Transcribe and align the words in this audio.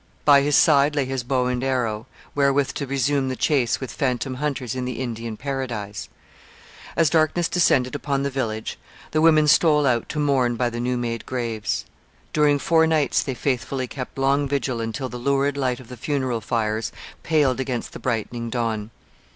By 0.25 0.41
his 0.41 0.55
side 0.55 0.95
lay 0.95 1.05
his 1.05 1.21
bow 1.21 1.45
and 1.45 1.63
arrow, 1.63 2.07
wherewith 2.33 2.69
to 2.69 2.87
resume 2.87 3.29
the 3.29 3.35
chase 3.35 3.79
with 3.79 3.91
phantom 3.93 4.33
hunters 4.41 4.73
in 4.73 4.85
the 4.85 4.99
Indian 4.99 5.37
paradise. 5.37 6.09
As 6.95 7.11
darkness 7.11 7.47
descended 7.47 7.93
upon 7.93 8.23
the 8.23 8.31
village 8.31 8.79
the 9.11 9.21
women 9.21 9.47
stole 9.47 9.85
out 9.85 10.09
to 10.09 10.17
mourn 10.19 10.55
by 10.55 10.71
the 10.71 10.79
new 10.79 10.97
made 10.97 11.27
graves. 11.27 11.85
During 12.33 12.57
four 12.57 12.87
nights 12.87 13.21
they 13.21 13.35
faithfully 13.35 13.85
kept 13.85 14.17
long 14.17 14.47
vigil 14.47 14.81
until 14.81 15.07
the 15.07 15.19
lurid 15.19 15.55
light 15.55 15.79
of 15.79 15.87
the 15.87 15.97
funeral 15.97 16.41
fires 16.41 16.91
paled 17.21 17.59
against 17.59 17.93
the 17.93 17.99
brightening 17.99 18.49
dawn. 18.49 18.89